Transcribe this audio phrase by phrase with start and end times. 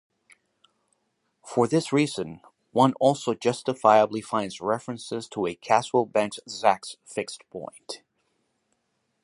[1.45, 8.01] For this reason one also justifiably finds references to a Caswell-Banks-Zaks fixed point.